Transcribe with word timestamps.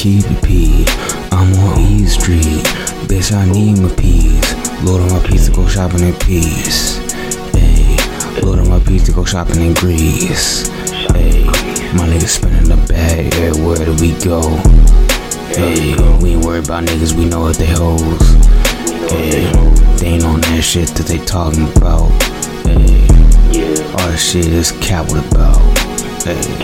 keep 0.00 0.24
it 0.24 1.30
I'm 1.30 1.52
on 1.58 1.78
E 1.78 2.06
Street. 2.06 2.64
Bitch, 3.04 3.36
I 3.36 3.44
need 3.44 3.80
my 3.80 3.94
peas. 3.96 4.54
Load 4.82 5.02
on 5.02 5.10
my 5.10 5.28
pizza, 5.28 5.52
go 5.52 5.66
shopping 5.68 6.00
in 6.00 6.14
peace. 6.14 6.96
Hey, 7.52 7.98
load 8.40 8.60
on 8.60 8.70
my 8.70 8.80
pizza, 8.80 9.12
go 9.12 9.26
shopping 9.26 9.60
in 9.60 9.74
Greece. 9.74 10.68
Hey, 11.12 11.44
my 11.92 12.08
niggas 12.08 12.28
spinning 12.28 12.64
the 12.64 12.78
bag 12.88 13.34
everywhere 13.34 13.76
that 13.76 14.00
we 14.00 14.16
go. 14.24 14.40
Hey, 15.52 15.94
we 16.22 16.30
ain't 16.30 16.46
worried 16.46 16.64
about 16.64 16.84
niggas, 16.84 17.12
we 17.12 17.26
know 17.26 17.40
what 17.40 17.56
they 17.56 17.66
hoes. 17.66 18.00
Hey, 19.12 19.52
they 19.98 20.06
ain't 20.06 20.24
on 20.24 20.40
that 20.40 20.62
shit 20.62 20.88
that 20.96 21.08
they 21.08 21.18
talking 21.26 21.68
about. 21.76 22.08
Hey, 22.64 23.04
all 23.92 24.08
that 24.08 24.18
shit 24.18 24.46
is 24.46 24.72
cap 24.80 25.12
with 25.12 25.30
about. 25.30 25.60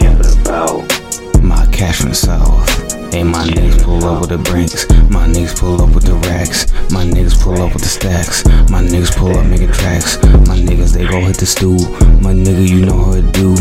Cap 0.00 0.16
with 0.16 0.41
about. 0.41 1.43
My 1.43 1.66
cash 1.66 2.00
from 2.00 2.09
the 2.09 2.14
south. 2.14 2.86
My 3.25 3.45
niggas 3.45 3.83
pull 3.83 4.05
up 4.05 4.20
with 4.20 4.30
the 4.30 4.38
brinks. 4.38 4.87
My 5.11 5.27
niggas 5.27 5.59
pull 5.59 5.80
up 5.80 5.95
with 5.95 6.05
the 6.05 6.15
racks. 6.29 6.70
My 6.93 7.02
niggas 7.02 7.41
pull 7.41 7.61
up 7.62 7.73
with 7.73 7.83
the 7.83 7.88
stacks. 7.88 8.45
My 8.70 8.83
niggas 8.83 9.16
pull 9.16 9.34
up 9.37 9.47
making 9.47 9.73
tracks. 9.73 10.19
My 10.47 10.59
niggas 10.59 10.93
they 10.93 11.07
go 11.07 11.21
hit 11.21 11.38
the 11.38 11.47
stool. 11.47 11.80
My 12.21 12.33
nigga, 12.34 12.69
you 12.69 12.84
know 12.84 12.98
how 13.05 13.15
to 13.15 13.23
do. 13.33 13.55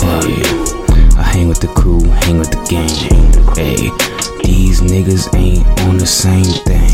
Hey, 0.00 0.40
I 1.18 1.22
hang 1.22 1.48
with 1.48 1.60
the 1.60 1.68
crew, 1.76 2.00
hang 2.24 2.38
with 2.38 2.50
the 2.50 2.62
gang. 2.68 2.88
Hey, 3.54 3.90
these 4.44 4.80
niggas 4.80 5.28
ain't 5.34 5.66
on 5.82 5.98
the 5.98 6.06
same 6.06 6.44
thing. 6.64 6.88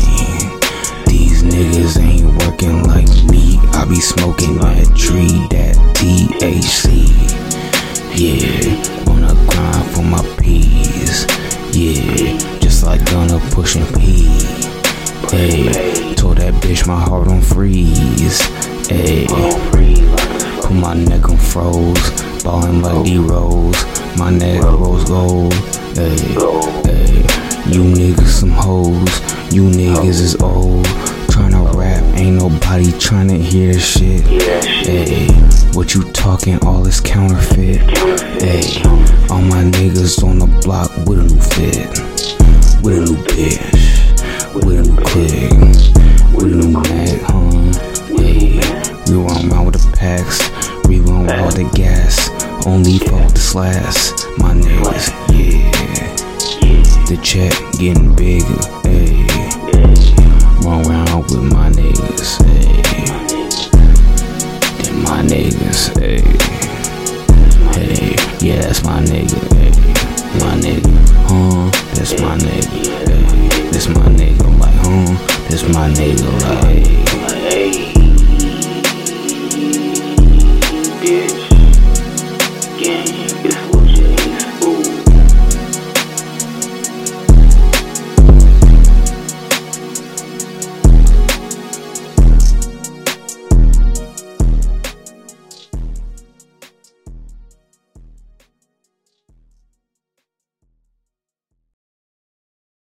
These 1.07 1.43
niggas 1.43 1.97
ain't 2.01 2.27
working 2.43 2.83
like 2.83 3.07
me. 3.31 3.59
I 3.71 3.85
be 3.87 4.01
smoking 4.01 4.57
that 4.57 4.91
tree, 4.95 5.47
that 5.55 5.75
THC. 5.95 7.05
Yeah, 8.17 8.64
like 12.85 13.03
Gunna 13.05 13.39
pushing 13.51 13.85
P. 13.93 14.25
Hey, 15.31 16.13
told 16.13 16.37
that 16.37 16.53
bitch 16.61 16.85
my 16.85 16.99
heart 16.99 17.27
on 17.27 17.41
freeze. 17.41 18.39
Hey, 18.87 19.25
put 20.61 20.71
my 20.71 20.93
neck 20.93 21.27
on 21.27 21.37
froze. 21.37 22.43
Ballin' 22.43 22.81
like 22.83 23.03
D 23.03 23.17
Rose. 23.17 23.83
My 24.17 24.29
neck 24.29 24.61
rose 24.61 25.03
gold. 25.05 25.53
Hey, 25.95 26.15
hey, 26.85 27.25
you 27.73 27.81
niggas 27.83 28.27
some 28.27 28.51
hoes. 28.51 29.19
You 29.51 29.63
niggas 29.63 30.21
is 30.21 30.35
old. 30.35 30.85
Tryna 31.33 31.73
rap, 31.73 32.03
ain't 32.15 32.37
nobody 32.37 32.91
tryna 32.91 33.39
hear 33.39 33.73
this 33.73 33.97
shit. 33.97 34.21
Hey, 34.85 35.27
what 35.73 35.95
you 35.95 36.03
talking? 36.11 36.59
All 36.63 36.83
this 36.83 36.99
counterfeit. 36.99 37.81
Hey, 38.39 38.81
all 39.31 39.41
my 39.41 39.63
niggas 39.63 40.23
on 40.23 40.37
the 40.37 40.61
block 40.63 40.91
with 41.07 41.19
a 41.19 41.23
new 41.23 41.41
fit, 41.41 42.14
with 42.85 42.97
a 42.97 43.01
new 43.01 43.17
bitch, 43.23 44.53
with 44.53 44.77
a 44.77 44.83
new 44.83 44.95
click, 45.01 45.49
with 46.35 46.53
a 46.53 46.55
new 46.55 46.69
mag, 46.69 47.19
huh? 47.23 47.49
Hey, 48.15 48.61
we 49.09 49.17
run 49.17 49.51
around 49.51 49.65
with 49.65 49.81
the 49.81 49.97
packs, 49.97 50.37
we 50.87 50.99
run 50.99 51.27
around 51.27 51.45
with 51.47 51.55
the 51.55 51.63
gas, 51.75 52.29
only 52.67 52.99
fuck 52.99 53.33
the 53.33 53.39
slash, 53.39 54.11
my 54.37 54.53
niggas, 54.53 55.09
yeah. 55.33 55.71
The 57.07 57.17
check 57.23 57.53
getting 57.79 58.13
bigger, 58.15 58.61
hey. 58.83 59.25
Run 60.61 60.85
around 60.85 61.23
with 61.23 61.51
my 61.51 61.71
niggas, 61.71 62.37
hey. 62.45 62.83
Then 64.83 65.01
my 65.01 65.23
niggas, 65.23 65.89
hey. 65.97 66.21
Hey, 67.73 68.15
yeah, 68.45 68.61
that's 68.61 68.83
my 68.83 69.01
nigga. 69.01 69.44
my 75.85 75.93
nasal. 75.93 76.54